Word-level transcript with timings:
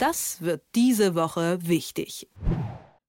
Das 0.00 0.40
wird 0.40 0.62
diese 0.74 1.14
Woche 1.14 1.58
wichtig. 1.60 2.26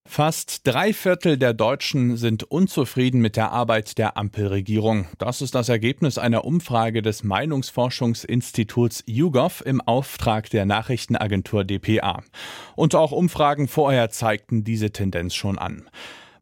Fast 0.06 0.68
drei 0.68 0.92
Viertel 0.92 1.38
der 1.38 1.54
Deutschen 1.54 2.18
sind 2.18 2.44
unzufrieden 2.44 3.22
mit 3.22 3.38
der 3.38 3.54
Arbeit 3.54 3.98
der 3.98 4.18
Ampelregierung. 4.18 5.08
Das 5.18 5.42
ist 5.42 5.56
das 5.56 5.70
Ergebnis 5.70 6.18
einer 6.18 6.44
Umfrage 6.44 7.02
des 7.02 7.24
Meinungsforschungsinstituts 7.24 9.06
YouGov 9.06 9.64
im 9.66 9.80
Auftrag 9.80 10.50
der 10.50 10.66
Nachrichtenagentur 10.66 11.64
dpa. 11.64 12.24
Und 12.76 12.94
auch 12.94 13.14
Umfragen 13.14 13.70
vorher 13.70 14.10
zeigten 14.10 14.66
diese 14.66 14.92
Tendenz 14.92 15.34
schon 15.34 15.58
an. 15.58 15.90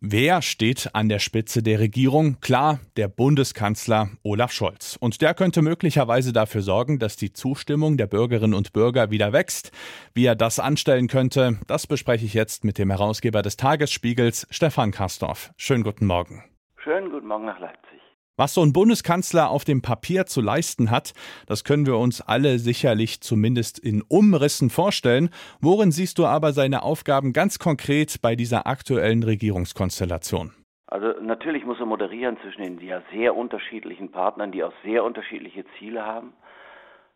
Wer 0.02 0.42
steht 0.42 0.92
an 0.94 1.10
der 1.10 1.20
Spitze 1.20 1.62
der 1.62 1.82
Regierung? 1.82 2.40
Klar, 2.40 2.80
der 2.96 3.10
Bundeskanzler 3.10 4.08
Olaf 4.24 4.54
Scholz. 4.54 4.96
Und 4.98 5.22
der 5.22 5.34
könnte 5.34 5.62
möglicherweise 5.62 6.32
dafür 6.32 6.62
sorgen, 6.62 7.00
dass 7.00 7.18
die 7.18 7.34
Zustimmung 7.34 7.98
der 7.98 8.08
Bürgerinnen 8.08 8.54
und 8.54 8.72
Bürger 8.72 9.12
wieder 9.12 9.34
wächst. 9.34 9.74
Wie 10.14 10.24
er 10.26 10.36
das 10.36 10.58
anstellen 10.58 11.10
könnte, 11.10 11.60
das 11.68 11.86
bespreche 11.86 12.26
ich 12.26 12.34
jetzt 12.34 12.64
mit 12.64 12.78
dem 12.78 12.92
Herausgeber 12.92 13.42
des 13.42 13.58
Tagesspiegels, 13.58 14.48
Stefan 14.52 14.92
Kastorf. 14.92 15.52
Schönen 15.58 15.84
guten 15.84 16.06
Morgen. 16.06 16.46
Schönen 16.78 17.12
guten 17.12 17.28
Morgen 17.28 17.44
nach 17.44 17.60
Leipzig. 17.60 17.99
Was 18.40 18.54
so 18.54 18.62
ein 18.62 18.72
Bundeskanzler 18.72 19.50
auf 19.50 19.66
dem 19.66 19.82
Papier 19.82 20.26
zu 20.26 20.40
leisten 20.40 20.92
hat, 20.92 21.12
das 21.46 21.66
können 21.66 21.86
wir 21.86 21.98
uns 21.98 22.22
alle 22.22 22.58
sicherlich 22.58 23.20
zumindest 23.20 23.80
in 23.80 24.02
Umrissen 24.08 24.70
vorstellen. 24.70 25.30
Worin 25.60 25.92
siehst 25.92 26.20
du 26.20 26.26
aber 26.26 26.54
seine 26.54 26.84
Aufgaben 26.84 27.34
ganz 27.34 27.60
konkret 27.60 28.22
bei 28.22 28.38
dieser 28.38 28.66
aktuellen 28.66 29.24
Regierungskonstellation? 29.24 30.54
Also 30.88 31.20
natürlich 31.22 31.66
muss 31.66 31.82
er 31.82 31.86
moderieren 31.86 32.38
zwischen 32.42 32.62
den 32.64 32.80
ja 32.80 33.02
sehr 33.12 33.36
unterschiedlichen 33.36 34.10
Partnern, 34.10 34.54
die 34.54 34.64
auch 34.64 34.72
sehr 34.86 35.04
unterschiedliche 35.04 35.66
Ziele 35.78 36.06
haben. 36.06 36.32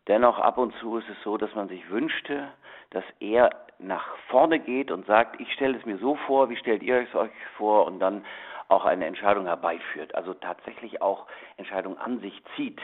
Dennoch 0.08 0.38
ab 0.38 0.58
und 0.58 0.74
zu 0.78 0.98
ist 0.98 1.08
es 1.08 1.16
so, 1.24 1.38
dass 1.38 1.54
man 1.54 1.68
sich 1.68 1.88
wünschte, 1.88 2.48
dass 2.90 3.04
er 3.20 3.48
nach 3.78 4.04
vorne 4.28 4.60
geht 4.60 4.90
und 4.90 5.06
sagt, 5.06 5.40
ich 5.40 5.50
stelle 5.54 5.78
es 5.78 5.86
mir 5.86 5.96
so 5.96 6.16
vor, 6.26 6.50
wie 6.50 6.56
stellt 6.56 6.82
ihr 6.82 7.00
es 7.00 7.14
euch 7.14 7.32
vor 7.56 7.86
und 7.86 7.98
dann 7.98 8.26
auch 8.68 8.84
eine 8.84 9.06
Entscheidung 9.06 9.46
herbeiführt, 9.46 10.14
also 10.14 10.34
tatsächlich 10.34 11.02
auch 11.02 11.26
Entscheidung 11.56 11.98
an 11.98 12.20
sich 12.20 12.42
zieht. 12.56 12.80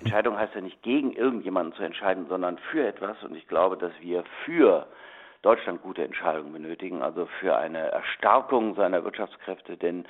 Entscheidung 0.00 0.38
heißt 0.38 0.54
ja 0.54 0.60
nicht 0.60 0.82
gegen 0.82 1.12
irgendjemanden 1.12 1.74
zu 1.74 1.82
entscheiden, 1.82 2.26
sondern 2.28 2.58
für 2.70 2.86
etwas. 2.86 3.22
Und 3.22 3.34
ich 3.34 3.48
glaube, 3.48 3.76
dass 3.76 3.92
wir 4.00 4.24
für 4.44 4.86
Deutschland 5.42 5.82
gute 5.82 6.04
Entscheidungen 6.04 6.52
benötigen, 6.52 7.02
also 7.02 7.26
für 7.40 7.56
eine 7.56 7.90
Erstarkung 7.90 8.74
seiner 8.74 9.04
Wirtschaftskräfte, 9.04 9.76
denn 9.76 10.06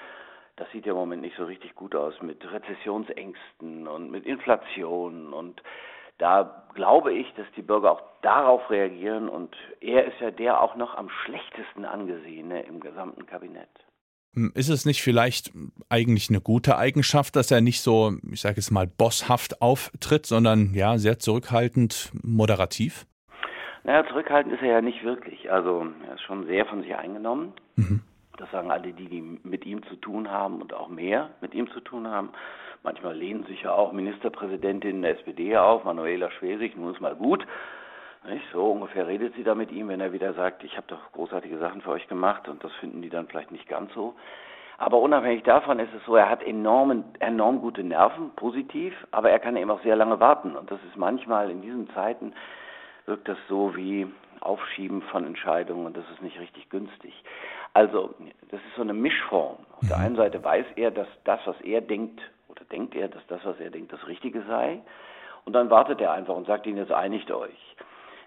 das 0.57 0.71
sieht 0.73 0.87
ja 0.87 0.93
im 0.93 0.99
Moment 0.99 1.23
nicht 1.23 1.37
so 1.37 1.45
richtig 1.45 1.75
gut 1.75 1.95
aus 1.95 2.21
mit 2.21 2.45
Rezessionsängsten 2.51 3.89
und 3.89 4.11
mit 4.11 4.27
Inflation 4.27 5.33
und 5.33 5.63
da 6.19 6.67
glaube 6.75 7.15
ich, 7.15 7.33
dass 7.35 7.47
die 7.57 7.63
Bürger 7.63 7.93
auch 7.93 8.03
darauf 8.21 8.69
reagieren 8.69 9.29
und 9.29 9.57
er 9.81 10.05
ist 10.05 10.21
ja 10.21 10.31
der 10.31 10.61
auch 10.61 10.75
noch 10.75 10.95
am 10.95 11.09
schlechtesten 11.09 11.87
angesehene 11.87 12.63
im 12.65 12.81
gesamten 12.81 13.25
Kabinett. 13.25 13.71
Ist 14.55 14.69
es 14.69 14.87
nicht 14.87 15.03
vielleicht 15.03 15.51
eigentlich 15.89 16.31
eine 16.31 16.41
gute 16.41 16.79
Eigenschaft, 16.79 17.35
dass 17.35 17.51
er 17.51 17.61
nicht 17.61 17.81
so, 17.81 18.13
ich 18.31 18.41
sage 18.41 18.59
es 18.59 18.71
mal, 18.71 18.87
bosshaft 18.87 19.61
auftritt, 19.61 20.25
sondern 20.25 20.73
ja, 20.75 20.99
sehr 20.99 21.19
zurückhaltend, 21.19 22.13
moderativ? 22.23 23.07
Naja, 23.83 24.07
zurückhaltend 24.07 24.55
ist 24.55 24.63
er 24.63 24.69
ja 24.69 24.81
nicht 24.83 25.03
wirklich. 25.03 25.51
Also 25.51 25.87
er 26.07 26.15
ist 26.15 26.23
schon 26.23 26.47
sehr 26.47 26.65
von 26.67 26.83
sich 26.83 26.95
eingenommen. 26.95 27.55
Mhm. 27.75 28.03
Das 28.37 28.51
sagen 28.53 28.71
alle 28.71 28.93
die, 28.93 29.09
die 29.09 29.39
mit 29.43 29.67
ihm 29.67 29.83
zu 29.85 29.97
tun 29.97 30.31
haben 30.31 30.63
und 30.63 30.73
auch 30.75 30.89
mehr 30.89 31.31
mit 31.41 31.53
ihm 31.55 31.69
zu 31.73 31.81
tun 31.81 32.07
haben. 32.07 32.31
Manchmal 32.83 33.15
lehnen 33.15 33.45
sich 33.45 33.63
ja 33.63 33.73
auch 33.73 33.93
Ministerpräsidentinnen 33.93 35.03
der 35.03 35.19
SPD 35.19 35.57
auf, 35.57 35.85
Manuela 35.85 36.31
Schwesig, 36.31 36.77
nun 36.77 36.95
ist 36.95 37.01
mal 37.01 37.15
gut. 37.15 37.47
Nicht? 38.25 38.45
So 38.53 38.71
ungefähr 38.71 39.07
redet 39.07 39.35
sie 39.35 39.45
da 39.45 39.55
mit 39.55 39.73
ihm, 39.73 39.89
wenn 39.89 40.01
er 40.01 40.13
wieder 40.13 40.35
sagt, 40.35 40.63
ich 40.65 40.77
habe 40.77 40.87
doch 40.89 41.13
großartige 41.13 41.59
Sachen 41.59 41.81
für 41.81 41.91
euch 41.91 42.07
gemacht 42.09 42.49
und 42.49 42.63
das 42.63 42.73
finden 42.75 43.03
die 43.03 43.09
dann 43.09 43.27
vielleicht 43.29 43.51
nicht 43.51 43.69
ganz 43.69 43.93
so. 43.95 44.15
Aber 44.77 44.99
unabhängig 44.99 45.43
davon 45.43 45.79
ist 45.79 45.93
es 45.95 46.05
so, 46.07 46.17
er 46.17 46.31
hat 46.31 46.43
enorm, 46.43 47.05
enorm 47.19 47.61
gute 47.61 47.83
Nerven, 47.83 48.31
positiv, 48.37 48.95
aber 49.11 49.31
er 49.31 49.39
kann 49.39 49.57
eben 49.57 49.71
auch 49.71 49.83
sehr 49.83 49.97
lange 49.97 50.21
warten. 50.21 50.57
Und 50.57 50.71
das 50.71 50.81
ist 50.89 50.97
manchmal 50.97 51.51
in 51.51 51.61
diesen 51.61 51.91
Zeiten, 51.91 52.33
wirkt 53.05 53.29
das 53.29 53.37
so 53.49 53.77
wie 53.77 54.07
Aufschieben 54.41 55.03
von 55.03 55.27
Entscheidungen 55.27 55.85
und 55.85 55.97
das 55.97 56.05
ist 56.11 56.23
nicht 56.23 56.41
richtig 56.41 56.71
günstig. 56.71 57.13
Also, 57.75 58.15
das 58.51 58.61
ist 58.61 58.75
so 58.75 58.83
eine 58.83 58.95
Mischform. 58.95 59.59
Auf 59.73 59.89
der 59.89 59.99
mhm. 59.99 60.05
einen 60.05 60.17
Seite 60.17 60.43
weiß 60.43 60.67
er, 60.77 60.91
dass 60.91 61.09
das, 61.25 61.41
was 61.45 61.61
er 61.61 61.83
denkt, 61.83 62.21
oder 62.49 62.65
denkt 62.65 62.95
er, 62.95 63.09
dass 63.09 63.27
das, 63.29 63.45
was 63.45 63.61
er 63.61 63.71
denkt, 63.71 63.93
das 63.93 64.07
Richtige 64.07 64.43
sei. 64.49 64.81
Und 65.45 65.53
dann 65.53 65.71
wartet 65.71 66.01
er 66.01 66.13
einfach 66.13 66.35
und 66.35 66.47
sagt 66.47 66.67
ihnen, 66.67 66.79
jetzt 66.79 66.93
einigt 66.93 67.31
euch. 67.31 67.77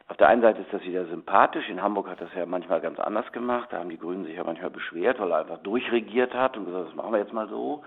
Auf 0.10 0.18
der 0.18 0.28
einen 0.28 0.42
Seite 0.42 0.62
ist 0.62 0.74
das 0.74 0.84
wieder 0.84 1.06
sympathisch. 1.06 1.70
In 1.70 1.82
Hamburg 1.82 2.10
hat 2.10 2.20
das 2.20 2.34
ja 2.36 2.46
manchmal 2.46 2.82
ganz 2.82 3.00
anders 3.00 3.32
gemacht. 3.32 3.70
Da 3.72 3.80
haben 3.80 3.90
die 3.90 3.98
Grünen 3.98 4.26
sich 4.26 4.36
ja 4.36 4.44
manchmal 4.44 4.70
beschwert, 4.70 5.20
weil 5.20 5.32
er 5.32 5.40
einfach 5.40 5.60
durchregiert 5.60 6.34
hat 6.34 6.58
und 6.58 6.66
gesagt, 6.66 6.90
das 6.90 6.96
machen 6.96 7.14
wir 7.14 7.20
jetzt 7.20 7.34
mal 7.34 7.48
so. 7.48 7.84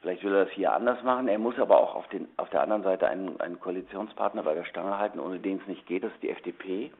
Vielleicht 0.00 0.24
will 0.24 0.34
er 0.34 0.46
das 0.46 0.54
hier 0.54 0.72
anders 0.72 1.00
machen. 1.04 1.28
Er 1.28 1.38
muss 1.38 1.58
aber 1.60 1.78
auch 1.78 1.94
auf, 1.94 2.08
den, 2.08 2.26
auf 2.36 2.50
der 2.50 2.62
anderen 2.62 2.82
Seite 2.82 3.06
einen, 3.06 3.40
einen 3.40 3.60
Koalitionspartner 3.60 4.42
bei 4.42 4.54
der 4.54 4.64
Stange 4.64 4.98
halten, 4.98 5.20
ohne 5.20 5.38
den 5.38 5.58
es 5.58 5.66
nicht 5.68 5.86
geht. 5.86 6.02
Das 6.02 6.12
ist 6.12 6.22
die 6.22 6.30
FDP. 6.30 6.90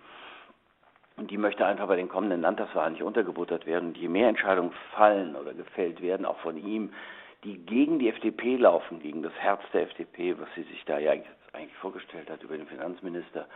Und 1.17 1.33
die 1.33 1.37
möchte 1.37 1.67
einfach 1.67 1.89
bei 1.89 1.97
den 1.97 2.09
kommenden 2.09 2.41
Landtagswahlen 2.41 2.93
nicht 2.93 3.03
untergebuttert 3.03 3.67
werden. 3.67 3.89
Und 3.89 3.99
je 3.99 4.09
mehr 4.09 4.29
Entscheidungen 4.29 4.73
fallen 4.95 5.35
oder 5.35 5.53
gefällt 5.53 6.01
werden, 6.01 6.25
auch 6.25 6.39
von 6.39 6.57
ihm, 6.57 6.93
die 7.43 7.59
gegen 7.67 7.99
die 7.99 8.09
FDP 8.09 8.57
laufen, 8.57 9.01
gegen 9.01 9.23
das 9.23 9.35
Herz 9.35 9.61
der 9.73 9.83
FDP, 9.83 10.39
was 10.39 10.49
sie 10.55 10.63
sich 10.63 10.85
da 10.85 10.99
ja 10.99 11.11
eigentlich 11.11 11.77
vorgestellt 11.81 12.31
hat 12.31 12.43
über 12.45 12.57
den 12.57 12.69
Finanzminister, 12.69 13.47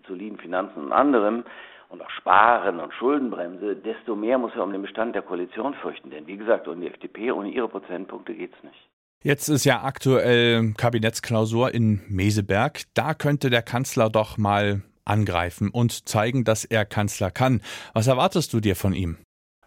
mit 0.00 0.06
soliden 0.06 0.38
Finanzen 0.38 0.84
und 0.84 0.92
anderem 0.92 1.44
und 1.88 2.02
auch 2.02 2.10
Sparen 2.10 2.80
und 2.80 2.94
Schuldenbremse, 2.94 3.76
desto 3.76 4.14
mehr 4.14 4.38
muss 4.38 4.52
er 4.54 4.62
um 4.62 4.72
den 4.72 4.82
Bestand 4.82 5.14
der 5.14 5.22
Koalition 5.22 5.74
fürchten. 5.74 6.10
Denn 6.10 6.26
wie 6.26 6.36
gesagt, 6.36 6.68
ohne 6.68 6.82
die 6.82 6.86
FDP, 6.86 7.32
ohne 7.32 7.50
ihre 7.50 7.68
Prozentpunkte 7.68 8.34
geht 8.34 8.52
es 8.56 8.62
nicht. 8.62 8.88
Jetzt 9.22 9.48
ist 9.48 9.64
ja 9.64 9.82
aktuell 9.82 10.72
Kabinettsklausur 10.78 11.74
in 11.74 12.00
Meseberg. 12.08 12.82
Da 12.94 13.12
könnte 13.12 13.50
der 13.50 13.62
Kanzler 13.62 14.08
doch 14.08 14.38
mal 14.38 14.82
angreifen 15.04 15.70
und 15.70 16.08
zeigen, 16.08 16.44
dass 16.44 16.64
er 16.64 16.86
Kanzler 16.86 17.30
kann. 17.30 17.60
Was 17.92 18.06
erwartest 18.06 18.54
du 18.54 18.60
dir 18.60 18.76
von 18.76 18.94
ihm? 18.94 19.18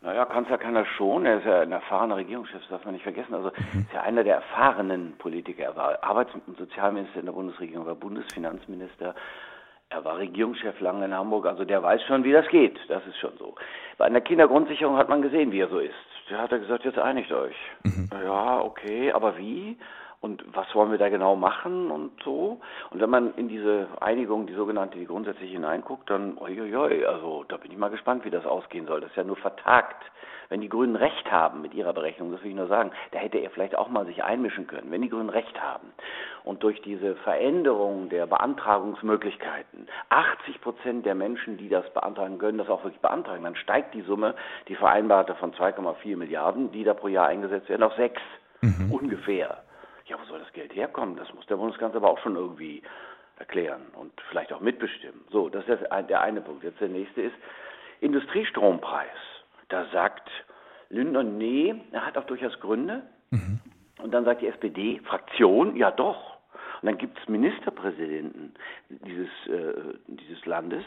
Naja, 0.02 0.26
Kanzler 0.26 0.58
kann 0.58 0.76
er 0.76 0.86
schon. 0.98 1.26
Er 1.26 1.38
ist 1.38 1.46
ja 1.46 1.62
ein 1.62 1.72
erfahrener 1.72 2.16
Regierungschef, 2.16 2.62
das 2.62 2.70
darf 2.70 2.86
man 2.86 2.94
nicht 2.94 3.04
vergessen. 3.04 3.36
Also 3.36 3.52
mhm. 3.74 3.82
ist 3.82 3.94
ja 3.94 4.02
einer 4.02 4.24
der 4.24 4.36
erfahrenen 4.36 5.14
Politiker. 5.18 5.64
Er 5.64 5.76
war 5.76 6.04
Arbeits- 6.04 6.34
und 6.34 6.58
Sozialminister 6.58 7.20
in 7.20 7.28
der 7.28 7.34
Bundesregierung, 7.34 7.86
war 7.86 7.96
Bundesfinanzminister, 7.96 9.16
er 9.90 10.04
war 10.04 10.18
Regierungschef 10.18 10.80
lange 10.80 11.06
in 11.06 11.14
Hamburg, 11.14 11.46
also 11.46 11.66
der 11.66 11.84
weiß 11.84 12.02
schon, 12.04 12.24
wie 12.24 12.32
das 12.32 12.48
geht. 12.48 12.80
Das 12.88 13.06
ist 13.06 13.18
schon 13.18 13.38
so. 13.38 13.56
Bei 13.98 14.06
einer 14.06 14.22
Kindergrundsicherung 14.22 14.98
hat 14.98 15.10
man 15.10 15.22
gesehen, 15.22 15.52
wie 15.52 15.60
er 15.60 15.70
so 15.70 15.80
ist. 15.80 15.94
Da 16.30 16.40
hat 16.40 16.52
er 16.52 16.60
gesagt, 16.60 16.86
jetzt 16.86 16.98
einigt 16.98 17.32
euch. 17.32 17.56
Mhm. 17.84 18.10
Ja, 18.24 18.62
okay, 18.62 19.12
aber 19.12 19.38
wie? 19.38 19.78
Und 20.24 20.44
was 20.56 20.74
wollen 20.74 20.92
wir 20.92 20.98
da 20.98 21.10
genau 21.10 21.36
machen 21.36 21.92
und 21.92 22.12
so? 22.24 22.62
Und 22.92 23.02
wenn 23.02 23.10
man 23.10 23.34
in 23.36 23.50
diese 23.50 23.88
Einigung, 24.00 24.48
die 24.48 24.54
sogenannte, 24.54 24.98
die 24.98 25.06
grundsätzlich 25.06 25.52
hineinguckt, 25.52 26.10
dann, 26.10 26.38
uiuiui, 26.38 27.06
also 27.06 27.44
da 27.50 27.58
bin 27.58 27.72
ich 27.72 27.78
mal 27.78 27.90
gespannt, 27.90 28.24
wie 28.24 28.30
das 28.30 28.46
ausgehen 28.46 28.88
soll. 28.88 29.02
Das 29.02 29.10
ist 29.10 29.18
ja 29.18 29.26
nur 29.26 29.36
vertagt 29.36 30.02
wenn 30.54 30.62
die 30.62 30.70
Grünen 30.70 30.96
recht 30.96 31.32
haben 31.32 31.64
mit 31.64 31.74
ihrer 31.74 31.94
Berechnung, 31.94 32.32
das 32.32 32.44
will 32.44 32.52
ich 32.52 32.56
nur 32.56 32.68
sagen, 32.68 32.92
da 33.10 33.18
hätte 33.18 33.40
er 33.40 33.50
vielleicht 33.50 33.76
auch 33.76 33.90
mal 33.90 34.06
sich 34.06 34.24
einmischen 34.24 34.68
können, 34.68 34.92
wenn 34.92 35.02
die 35.02 35.10
Grünen 35.10 35.30
recht 35.30 35.60
haben. 35.60 35.88
Und 36.44 36.62
durch 36.62 36.80
diese 36.84 37.16
Veränderung 37.16 38.10
der 38.10 38.28
Beantragungsmöglichkeiten, 38.28 39.88
80 40.10 40.62
Prozent 40.62 41.06
der 41.08 41.16
Menschen, 41.16 41.58
die 41.58 41.70
das 41.70 41.92
beantragen 41.94 42.38
können, 42.38 42.60
das 42.60 42.70
auch 42.70 42.84
wirklich 42.84 43.02
beantragen, 43.02 43.44
dann 43.44 43.56
steigt 43.56 43.96
die 43.96 44.02
Summe, 44.02 44.36
die 44.68 44.76
vereinbarte 44.76 45.34
von 45.36 45.54
2,4 45.54 46.18
Milliarden, 46.18 46.72
die 46.72 46.84
da 46.84 46.94
pro 46.94 47.08
Jahr 47.08 47.28
eingesetzt 47.28 47.68
werden, 47.70 47.82
auf 47.82 47.96
6 47.96 48.22
mhm. 48.62 48.92
ungefähr. 48.92 49.64
Ja, 50.06 50.18
wo 50.20 50.26
soll 50.26 50.40
das 50.40 50.52
Geld 50.54 50.76
herkommen? 50.76 51.16
Das 51.16 51.34
muss 51.34 51.46
der 51.48 51.56
Bundeskanzler 51.56 51.98
aber 51.98 52.10
auch 52.10 52.20
schon 52.20 52.36
irgendwie 52.36 52.82
erklären 53.38 53.82
und 53.94 54.12
vielleicht 54.30 54.54
auch 54.54 54.60
mitbestimmen. 54.60 55.22
So, 55.32 55.50
das 55.50 55.68
ist 55.68 55.82
der 56.10 56.22
eine 56.22 56.42
Punkt. 56.42 56.64
Jetzt 56.64 56.82
der 56.82 56.90
nächste 56.90 57.22
ist 57.22 57.36
Industriestrompreis. 58.02 59.08
Da 59.70 59.86
sagt 59.92 60.30
Lindner, 60.90 61.24
nee, 61.24 61.74
er 61.92 62.06
hat 62.06 62.18
auch 62.18 62.26
durchaus 62.26 62.60
Gründe. 62.60 63.04
Mhm. 63.32 63.60
Und 64.02 64.14
dann 64.14 64.26
sagt 64.26 64.42
die 64.42 64.48
SPD-Fraktion, 64.48 65.76
ja 65.76 65.92
doch. 65.92 66.38
Und 66.82 66.88
dann 66.88 66.98
gibt 66.98 67.18
es 67.18 67.28
Ministerpräsidenten 67.30 68.54
dieses, 68.90 69.30
äh, 69.48 69.98
dieses 70.08 70.46
Landes, 70.46 70.84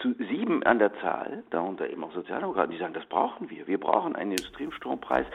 zu 0.00 0.14
sieben 0.14 0.62
an 0.64 0.78
der 0.78 0.92
Zahl, 1.00 1.44
darunter 1.50 1.88
eben 1.88 2.02
auch 2.02 2.12
Sozialdemokraten, 2.12 2.72
die 2.72 2.78
sagen, 2.78 2.94
das 2.94 3.06
brauchen 3.06 3.50
wir. 3.50 3.66
Wir 3.66 3.78
brauchen 3.78 4.16
einen 4.16 4.32
Industriestrompreis, 4.32 5.26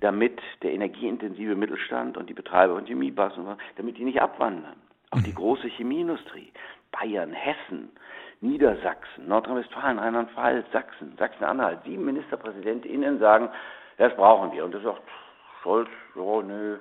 damit 0.00 0.40
der 0.62 0.72
energieintensive 0.72 1.54
Mittelstand 1.54 2.16
und 2.16 2.28
die 2.28 2.34
Betreiber 2.34 2.74
von 2.74 2.84
und 2.84 3.34
so, 3.34 3.56
damit 3.76 3.98
die 3.98 4.04
nicht 4.04 4.20
abwandern. 4.20 4.76
Auch 5.10 5.20
die 5.22 5.30
mhm. 5.30 5.36
große 5.36 5.68
Chemieindustrie, 5.68 6.52
Bayern, 6.92 7.32
Hessen, 7.32 7.90
Niedersachsen, 8.40 9.28
Nordrhein-Westfalen, 9.28 9.98
Rheinland-Pfalz, 9.98 10.66
Sachsen, 10.72 11.14
Sachsen-Anhalt, 11.18 11.80
sieben 11.84 12.04
MinisterpräsidentInnen 12.04 13.18
sagen, 13.18 13.48
das 13.98 14.14
brauchen 14.16 14.52
wir. 14.52 14.64
Und 14.64 14.72
das 14.72 14.82
sagt 14.82 15.02
Scholz, 15.62 15.88
ja, 16.14 16.42
nö, 16.42 16.78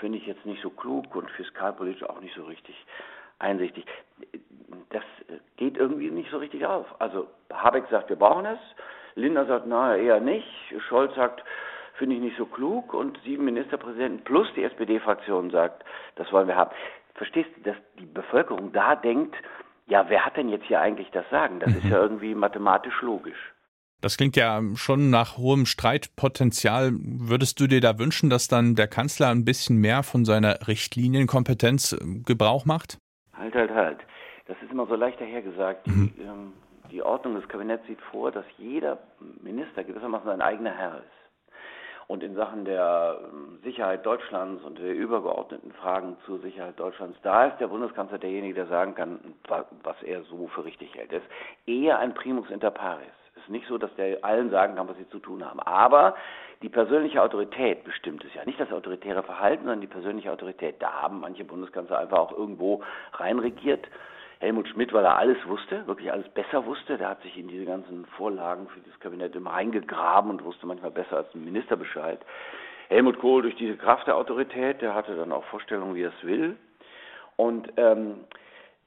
finde 0.00 0.18
ich 0.18 0.26
jetzt 0.26 0.46
nicht 0.46 0.62
so 0.62 0.70
klug 0.70 1.14
und 1.14 1.30
fiskalpolitisch 1.32 2.04
auch 2.04 2.20
nicht 2.20 2.34
so 2.34 2.44
richtig 2.44 2.74
einsichtig. 3.38 3.84
Das 4.90 5.02
geht 5.56 5.76
irgendwie 5.76 6.10
nicht 6.10 6.30
so 6.30 6.38
richtig 6.38 6.64
auf. 6.64 6.86
Also 7.00 7.28
Habeck 7.52 7.84
sagt, 7.90 8.08
wir 8.08 8.16
brauchen 8.16 8.46
es. 8.46 8.58
Lindner 9.14 9.46
sagt, 9.46 9.66
na, 9.66 9.96
eher 9.96 10.20
nicht. 10.20 10.48
Scholz 10.88 11.14
sagt, 11.14 11.44
finde 11.94 12.16
ich 12.16 12.22
nicht 12.22 12.36
so 12.36 12.46
klug. 12.46 12.94
Und 12.94 13.18
sieben 13.24 13.44
Ministerpräsidenten 13.44 14.24
plus 14.24 14.48
die 14.56 14.64
SPD-Fraktion 14.64 15.50
sagt, 15.50 15.84
das 16.16 16.30
wollen 16.32 16.48
wir 16.48 16.56
haben. 16.56 16.70
Verstehst 17.14 17.50
du, 17.56 17.62
dass 17.62 17.76
die 17.98 18.06
Bevölkerung 18.06 18.72
da 18.72 18.96
denkt, 18.96 19.36
ja, 19.86 20.08
wer 20.08 20.24
hat 20.24 20.36
denn 20.36 20.48
jetzt 20.48 20.66
hier 20.66 20.80
eigentlich 20.80 21.10
das 21.10 21.28
Sagen? 21.30 21.60
Das 21.60 21.70
mhm. 21.70 21.78
ist 21.78 21.84
ja 21.84 21.98
irgendwie 21.98 22.34
mathematisch 22.34 23.00
logisch. 23.02 23.52
Das 24.00 24.18
klingt 24.18 24.36
ja 24.36 24.60
schon 24.74 25.08
nach 25.08 25.38
hohem 25.38 25.64
Streitpotenzial. 25.64 26.90
Würdest 26.92 27.58
du 27.58 27.66
dir 27.66 27.80
da 27.80 27.98
wünschen, 27.98 28.28
dass 28.28 28.48
dann 28.48 28.74
der 28.74 28.86
Kanzler 28.86 29.30
ein 29.30 29.46
bisschen 29.46 29.78
mehr 29.78 30.02
von 30.02 30.26
seiner 30.26 30.68
Richtlinienkompetenz 30.68 31.92
äh, 31.92 31.96
Gebrauch 32.26 32.66
macht? 32.66 32.98
Halt, 33.32 33.54
halt, 33.54 33.70
halt. 33.70 33.98
Das 34.46 34.56
ist 34.62 34.70
immer 34.70 34.86
so 34.86 34.94
leicht 34.94 35.20
dahergesagt. 35.20 35.86
Mhm. 35.86 36.12
Die, 36.16 36.22
ähm, 36.22 36.52
die 36.90 37.02
Ordnung 37.02 37.34
des 37.34 37.48
Kabinetts 37.48 37.86
sieht 37.86 38.00
vor, 38.10 38.30
dass 38.30 38.44
jeder 38.58 38.98
Minister 39.42 39.84
gewissermaßen 39.84 40.26
sein 40.26 40.42
eigener 40.42 40.76
Herr 40.76 40.98
ist. 40.98 41.23
Und 42.06 42.22
in 42.22 42.34
Sachen 42.34 42.64
der 42.64 43.18
ähm, 43.32 43.58
Sicherheit 43.62 44.04
Deutschlands 44.04 44.62
und 44.64 44.78
der 44.78 44.94
übergeordneten 44.94 45.72
Fragen 45.72 46.16
zur 46.26 46.38
Sicherheit 46.40 46.78
Deutschlands, 46.78 47.18
da 47.22 47.46
ist 47.46 47.58
der 47.60 47.68
Bundeskanzler 47.68 48.18
derjenige, 48.18 48.54
der 48.54 48.66
sagen 48.66 48.94
kann, 48.94 49.20
was 49.82 50.02
er 50.02 50.22
so 50.24 50.48
für 50.48 50.64
richtig 50.64 50.94
hält. 50.94 51.12
Er 51.12 51.18
ist 51.18 51.28
eher 51.66 51.98
ein 51.98 52.14
Primus 52.14 52.50
inter 52.50 52.70
pares. 52.70 53.06
Es 53.36 53.42
ist 53.42 53.50
nicht 53.50 53.66
so, 53.66 53.78
dass 53.78 53.94
der 53.96 54.24
allen 54.24 54.50
sagen 54.50 54.76
kann, 54.76 54.88
was 54.88 54.96
sie 54.96 55.08
zu 55.08 55.18
tun 55.18 55.44
haben. 55.44 55.60
Aber 55.60 56.14
die 56.62 56.68
persönliche 56.68 57.20
Autorität 57.20 57.84
bestimmt 57.84 58.24
es 58.24 58.32
ja. 58.34 58.44
Nicht 58.44 58.60
das 58.60 58.72
autoritäre 58.72 59.22
Verhalten, 59.22 59.64
sondern 59.64 59.80
die 59.80 59.86
persönliche 59.86 60.30
Autorität. 60.30 60.76
Da 60.80 61.02
haben 61.02 61.20
manche 61.20 61.44
Bundeskanzler 61.44 61.98
einfach 61.98 62.18
auch 62.18 62.32
irgendwo 62.32 62.82
reinregiert. 63.14 63.86
Helmut 64.44 64.68
Schmidt, 64.68 64.92
weil 64.92 65.04
er 65.04 65.16
alles 65.16 65.38
wusste, 65.48 65.86
wirklich 65.86 66.12
alles 66.12 66.28
besser 66.28 66.66
wusste, 66.66 66.98
der 66.98 67.08
hat 67.08 67.22
sich 67.22 67.36
in 67.38 67.48
diese 67.48 67.64
ganzen 67.64 68.04
Vorlagen 68.16 68.68
für 68.68 68.80
das 68.80 69.00
Kabinett 69.00 69.34
immer 69.34 69.52
reingegraben 69.52 70.30
und 70.30 70.44
wusste 70.44 70.66
manchmal 70.66 70.90
besser 70.90 71.16
als 71.16 71.34
ein 71.34 71.44
Minister 71.44 71.76
Bescheid. 71.76 72.20
Helmut 72.88 73.18
Kohl 73.18 73.40
durch 73.40 73.56
diese 73.56 73.78
Kraft 73.78 74.06
der 74.06 74.16
Autorität, 74.16 74.82
der 74.82 74.94
hatte 74.94 75.16
dann 75.16 75.32
auch 75.32 75.44
Vorstellungen, 75.44 75.94
wie 75.94 76.02
er 76.02 76.10
es 76.10 76.26
will. 76.26 76.56
Und 77.36 77.72
ähm, 77.78 78.24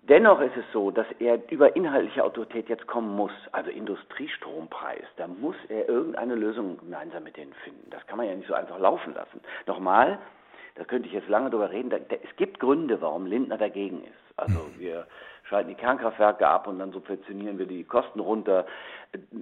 dennoch 0.03 0.39
ist 0.41 0.55
es 0.55 0.65
so, 0.71 0.91
dass 0.91 1.07
er 1.17 1.39
über 1.51 1.75
inhaltliche 1.75 2.23
Autorität 2.23 2.69
jetzt 2.69 2.85
kommen 2.85 3.15
muss, 3.15 3.31
also 3.51 3.71
Industriestrompreis. 3.71 5.05
Da 5.15 5.27
muss 5.27 5.55
er 5.69 5.89
irgendeine 5.89 6.35
Lösung 6.35 6.77
gemeinsam 6.77 7.23
mit 7.23 7.35
denen 7.35 7.53
finden. 7.63 7.89
Das 7.89 8.05
kann 8.05 8.17
man 8.17 8.27
ja 8.27 8.35
nicht 8.35 8.47
so 8.47 8.53
einfach 8.53 8.77
laufen 8.77 9.15
lassen. 9.15 9.41
Nochmal, 9.65 10.19
da 10.75 10.83
könnte 10.83 11.07
ich 11.07 11.15
jetzt 11.15 11.29
lange 11.29 11.49
drüber 11.49 11.71
reden. 11.71 11.89
Da, 11.89 11.97
da, 11.97 12.15
es 12.15 12.35
gibt 12.35 12.59
Gründe, 12.59 13.01
warum 13.01 13.25
Lindner 13.25 13.57
dagegen 13.57 14.03
ist. 14.03 14.27
Also 14.37 14.59
mhm. 14.59 14.79
wir 14.79 15.07
schalten 15.47 15.69
die 15.69 15.75
Kernkraftwerke 15.75 16.47
ab 16.47 16.67
und 16.67 16.79
dann 16.79 16.91
subventionieren 16.91 17.57
wir 17.57 17.65
die 17.65 17.83
Kosten 17.83 18.19
runter 18.19 18.65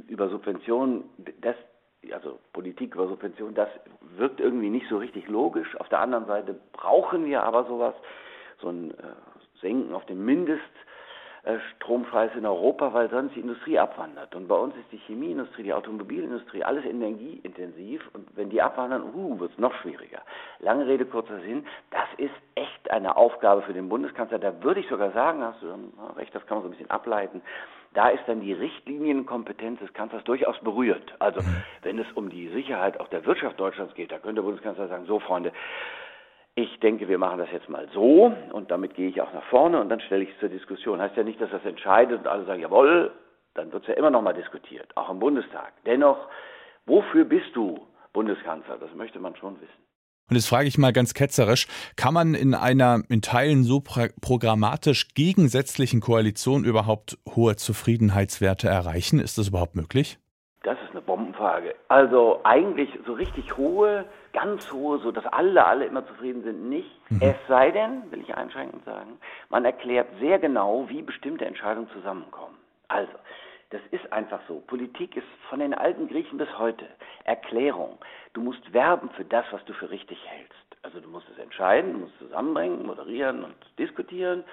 über 0.07 0.29
Subventionen. 0.29 1.03
Das, 1.41 1.55
also 2.11 2.39
Politik 2.53 2.95
über 2.95 3.07
Subventionen, 3.07 3.55
das 3.55 3.69
wirkt 4.17 4.39
irgendwie 4.39 4.69
nicht 4.69 4.87
so 4.87 4.97
richtig 4.97 5.27
logisch. 5.27 5.75
Auf 5.79 5.89
der 5.89 5.99
anderen 5.99 6.25
Seite 6.25 6.55
brauchen 6.73 7.25
wir 7.25 7.43
aber 7.43 7.65
sowas, 7.65 7.95
so 8.59 8.69
ein 8.69 8.91
äh, 8.91 9.03
Senken 9.61 9.93
auf 9.93 10.05
den 10.05 10.23
Mindest 10.23 10.61
Strompreis 11.75 12.31
in 12.35 12.45
Europa, 12.45 12.93
weil 12.93 13.09
sonst 13.09 13.35
die 13.35 13.39
Industrie 13.39 13.77
abwandert. 13.77 14.33
Und 14.35 14.47
bei 14.47 14.55
uns 14.55 14.75
ist 14.75 14.91
die 14.91 14.97
Chemieindustrie, 14.97 15.63
die 15.63 15.73
Automobilindustrie, 15.73 16.63
alles 16.63 16.85
energieintensiv. 16.85 18.01
Und 18.13 18.27
wenn 18.35 18.49
die 18.49 18.61
abwandern, 18.61 19.03
uh, 19.13 19.39
wird 19.39 19.51
es 19.51 19.57
noch 19.57 19.73
schwieriger. 19.75 20.21
Lange 20.59 20.87
Rede, 20.87 21.05
kurzer 21.05 21.39
Sinn, 21.41 21.65
das 21.91 22.07
ist 22.17 22.33
echt 22.55 22.89
eine 22.89 23.15
Aufgabe 23.15 23.61
für 23.61 23.73
den 23.73 23.89
Bundeskanzler. 23.89 24.39
Da 24.39 24.63
würde 24.63 24.79
ich 24.79 24.87
sogar 24.87 25.11
sagen, 25.11 25.43
hast 25.43 25.61
du 25.61 25.67
recht, 26.17 26.33
das 26.33 26.45
kann 26.47 26.57
man 26.57 26.63
so 26.63 26.69
ein 26.69 26.71
bisschen 26.71 26.89
ableiten, 26.89 27.41
da 27.93 28.09
ist 28.09 28.23
dann 28.27 28.41
die 28.41 28.53
Richtlinienkompetenz 28.53 29.79
des 29.79 29.93
Kanzlers 29.93 30.23
durchaus 30.25 30.59
berührt. 30.59 31.15
Also 31.19 31.41
wenn 31.81 31.97
es 31.97 32.11
um 32.13 32.29
die 32.29 32.49
Sicherheit 32.49 32.99
auch 32.99 33.07
der 33.07 33.25
Wirtschaft 33.25 33.59
Deutschlands 33.59 33.93
geht, 33.95 34.11
da 34.11 34.19
könnte 34.19 34.35
der 34.35 34.41
Bundeskanzler 34.41 34.87
sagen, 34.89 35.05
so 35.05 35.19
Freunde, 35.19 35.53
ich 36.55 36.79
denke, 36.79 37.07
wir 37.09 37.17
machen 37.17 37.39
das 37.39 37.49
jetzt 37.51 37.67
mal 37.67 37.87
so 37.93 38.33
und 38.53 38.71
damit 38.71 38.95
gehe 38.95 39.09
ich 39.09 39.21
auch 39.21 39.33
nach 39.33 39.43
vorne 39.49 39.79
und 39.79 39.89
dann 39.89 39.99
stelle 39.99 40.23
ich 40.23 40.29
es 40.31 40.39
zur 40.39 40.49
Diskussion. 40.49 41.01
Heißt 41.01 41.17
ja 41.17 41.23
nicht, 41.23 41.39
dass 41.41 41.51
das 41.51 41.65
entscheidet 41.65 42.19
und 42.19 42.27
alle 42.27 42.45
sagen, 42.45 42.61
jawohl, 42.61 43.11
dann 43.55 43.71
wird 43.73 43.83
es 43.83 43.89
ja 43.89 43.95
immer 43.95 44.09
noch 44.09 44.21
mal 44.21 44.33
diskutiert, 44.33 44.95
auch 44.95 45.09
im 45.09 45.19
Bundestag. 45.19 45.73
Dennoch, 45.85 46.17
wofür 46.85 47.25
bist 47.25 47.53
du 47.53 47.85
Bundeskanzler? 48.13 48.77
Das 48.77 48.93
möchte 48.95 49.19
man 49.19 49.35
schon 49.35 49.55
wissen. 49.59 49.85
Und 50.29 50.37
jetzt 50.37 50.47
frage 50.47 50.67
ich 50.67 50.77
mal 50.77 50.93
ganz 50.93 51.13
ketzerisch, 51.13 51.67
kann 51.97 52.13
man 52.13 52.33
in 52.33 52.55
einer 52.55 53.03
in 53.09 53.21
Teilen 53.21 53.63
so 53.63 53.79
programmatisch 53.79 55.13
gegensätzlichen 55.13 55.99
Koalition 55.99 56.63
überhaupt 56.63 57.19
hohe 57.35 57.57
Zufriedenheitswerte 57.57 58.67
erreichen? 58.67 59.19
Ist 59.19 59.37
das 59.37 59.49
überhaupt 59.49 59.75
möglich? 59.75 60.17
Das 60.63 60.77
ist 60.83 60.91
eine 60.91 61.01
Bombenfrage. 61.35 61.75
Also 61.87 62.41
eigentlich 62.43 62.89
so 63.05 63.13
richtig 63.13 63.57
hohe, 63.57 64.05
ganz 64.33 64.71
hohe, 64.71 64.99
so 64.99 65.11
dass 65.11 65.25
alle, 65.27 65.65
alle 65.65 65.85
immer 65.85 66.05
zufrieden 66.07 66.43
sind, 66.43 66.69
nicht. 66.69 66.91
Mhm. 67.09 67.21
Es 67.21 67.35
sei 67.47 67.71
denn, 67.71 68.09
will 68.11 68.21
ich 68.21 68.35
einschränkend 68.35 68.83
sagen, 68.85 69.19
man 69.49 69.65
erklärt 69.65 70.07
sehr 70.19 70.39
genau, 70.39 70.85
wie 70.89 71.01
bestimmte 71.01 71.45
Entscheidungen 71.45 71.89
zusammenkommen. 71.89 72.57
Also, 72.87 73.11
das 73.71 73.81
ist 73.91 74.11
einfach 74.13 74.39
so. 74.47 74.61
Politik 74.67 75.17
ist 75.17 75.27
von 75.49 75.59
den 75.59 75.73
alten 75.73 76.07
Griechen 76.07 76.37
bis 76.37 76.57
heute 76.57 76.85
Erklärung. 77.23 77.97
Du 78.33 78.41
musst 78.41 78.73
werben 78.73 79.09
für 79.11 79.25
das, 79.25 79.45
was 79.51 79.63
du 79.65 79.73
für 79.73 79.89
richtig 79.89 80.17
hältst. 80.27 80.55
Also 80.83 80.99
du 80.99 81.09
musst 81.09 81.27
es 81.33 81.39
entscheiden, 81.39 81.93
du 81.93 81.99
musst 81.99 82.17
zusammenbringen, 82.19 82.85
moderieren 82.85 83.43
und 83.43 83.55
diskutieren 83.79 84.43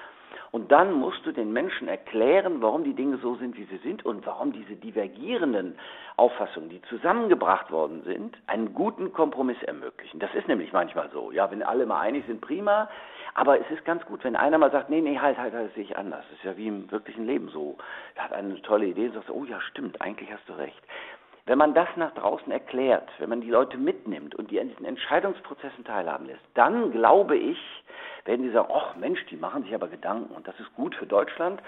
und 0.52 0.70
dann 0.70 0.92
musst 0.92 1.24
du 1.24 1.32
den 1.32 1.50
Menschen 1.52 1.88
erklären, 1.88 2.60
warum 2.60 2.84
die 2.84 2.92
Dinge 2.92 3.16
so 3.16 3.36
sind, 3.36 3.56
wie 3.56 3.64
sie 3.64 3.78
sind 3.78 4.04
und 4.04 4.26
warum 4.26 4.52
diese 4.52 4.76
divergierenden 4.76 5.78
Auffassungen, 6.18 6.68
die 6.68 6.82
zusammengebracht 6.82 7.72
worden 7.72 8.02
sind, 8.04 8.36
einen 8.46 8.74
guten 8.74 9.14
Kompromiss 9.14 9.56
ermöglichen. 9.62 10.20
Das 10.20 10.32
ist 10.34 10.48
nämlich 10.48 10.70
manchmal 10.74 11.08
so. 11.10 11.32
Ja, 11.32 11.50
wenn 11.50 11.62
alle 11.62 11.86
mal 11.86 12.00
einig 12.00 12.26
sind, 12.26 12.42
prima. 12.42 12.90
Aber 13.32 13.58
es 13.58 13.70
ist 13.70 13.82
ganz 13.86 14.04
gut, 14.04 14.22
wenn 14.24 14.36
einer 14.36 14.58
mal 14.58 14.70
sagt, 14.70 14.90
nee, 14.90 15.00
nee, 15.00 15.18
halt, 15.18 15.38
halt, 15.38 15.54
halt, 15.54 15.68
das 15.68 15.74
sehe 15.74 15.84
ich 15.84 15.96
anders. 15.96 16.22
Das 16.28 16.38
ist 16.38 16.44
ja 16.44 16.54
wie 16.58 16.68
im 16.68 16.90
wirklichen 16.90 17.24
Leben 17.24 17.48
so. 17.48 17.78
Er 18.14 18.24
hat 18.24 18.34
eine 18.34 18.60
tolle 18.60 18.84
Idee 18.84 19.06
und 19.06 19.14
sagt, 19.14 19.30
oh 19.30 19.46
ja, 19.46 19.58
stimmt, 19.62 20.02
eigentlich 20.02 20.30
hast 20.30 20.46
du 20.46 20.52
recht. 20.52 20.82
Wenn 21.46 21.56
man 21.56 21.72
das 21.72 21.88
nach 21.96 22.12
draußen 22.12 22.52
erklärt, 22.52 23.08
wenn 23.18 23.30
man 23.30 23.40
die 23.40 23.50
Leute 23.50 23.78
mitnimmt 23.78 24.34
und 24.34 24.50
die 24.50 24.60
an 24.60 24.68
diesen 24.68 24.84
Entscheidungsprozessen 24.84 25.84
teilhaben 25.84 26.26
lässt, 26.26 26.44
dann 26.54 26.92
glaube 26.92 27.36
ich, 27.36 27.58
werden 28.24 28.42
die 28.42 28.50
sagen, 28.50 28.72
ach 28.72 28.96
Mensch, 28.96 29.24
die 29.26 29.36
machen 29.36 29.64
sich 29.64 29.74
aber 29.74 29.88
Gedanken 29.88 30.34
und 30.34 30.46
das 30.46 30.58
ist 30.60 30.74
gut 30.74 30.94
für 30.94 31.06
Deutschland. 31.06 31.62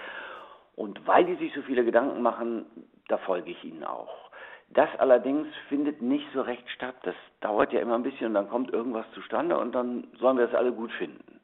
Und 0.77 1.07
weil 1.07 1.25
die 1.25 1.37
sich 1.37 1.53
so 1.55 1.63
viele 1.63 1.85
Gedanken 1.85 2.23
machen, 2.23 2.67
da 3.09 3.19
folge 3.19 3.51
ich 3.51 3.65
ihnen 3.65 3.85
auch. 3.85 4.31
Das 4.71 4.89
allerdings 4.99 5.47
findet 5.69 6.03
nicht 6.03 6.27
so 6.33 6.41
recht 6.41 6.69
statt. 6.71 6.97
Das 7.03 7.15
dauert 7.41 7.73
ja 7.73 7.81
immer 7.81 7.95
ein 7.95 8.03
bisschen 8.03 8.29
und 8.29 8.35
dann 8.35 8.49
kommt 8.49 8.73
irgendwas 8.73 9.07
zustande 9.13 9.57
und 9.57 9.73
dann 9.73 10.09
sollen 10.19 10.37
wir 10.39 10.47
das 10.47 10.55
alle 10.55 10.73
gut 10.73 10.91
finden. 10.93 11.41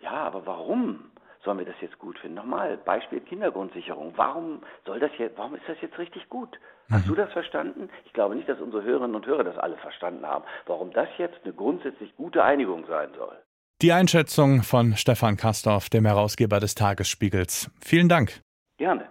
Ja, 0.00 0.24
aber 0.24 0.46
warum 0.46 1.10
sollen 1.44 1.58
wir 1.58 1.66
das 1.66 1.80
jetzt 1.80 1.98
gut 1.98 2.18
finden? 2.18 2.36
Nochmal, 2.36 2.76
Beispiel 2.76 3.20
Kindergrundsicherung. 3.20 4.14
Warum 4.16 4.62
soll 4.84 4.98
das 4.98 5.10
jetzt, 5.18 5.38
warum 5.38 5.54
ist 5.54 5.68
das 5.68 5.80
jetzt 5.80 5.98
richtig 5.98 6.28
gut? 6.28 6.58
Hast 6.90 7.06
du 7.06 7.12
mhm. 7.12 7.16
das 7.16 7.32
verstanden? 7.32 7.88
Ich 8.04 8.12
glaube 8.12 8.34
nicht, 8.34 8.48
dass 8.48 8.60
unsere 8.60 8.82
Hörerinnen 8.82 9.14
und 9.14 9.26
Hörer 9.26 9.44
das 9.44 9.58
alle 9.58 9.76
verstanden 9.76 10.26
haben, 10.26 10.44
warum 10.66 10.92
das 10.92 11.08
jetzt 11.18 11.38
eine 11.44 11.52
grundsätzlich 11.52 12.16
gute 12.16 12.42
Einigung 12.42 12.84
sein 12.86 13.10
soll. 13.16 13.36
Die 13.82 13.92
Einschätzung 13.92 14.62
von 14.62 14.96
Stefan 14.96 15.36
Kastorf, 15.36 15.90
dem 15.90 16.06
Herausgeber 16.06 16.60
des 16.60 16.76
Tagesspiegels. 16.76 17.68
Vielen 17.80 18.08
Dank. 18.08 18.40
Gerne. 18.78 19.08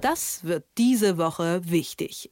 Das 0.00 0.44
wird 0.44 0.64
diese 0.78 1.18
Woche 1.18 1.60
wichtig. 1.64 2.30